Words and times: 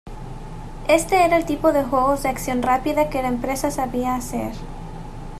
Este 0.89 1.23
era 1.25 1.37
el 1.37 1.45
tipo 1.45 1.73
de 1.73 1.83
juegos 1.83 2.23
de 2.23 2.29
acción 2.29 2.63
rápida 2.63 3.11
que 3.11 3.21
la 3.21 3.27
empresa 3.27 3.69
sabía 3.69 4.15
hacer. 4.15 4.51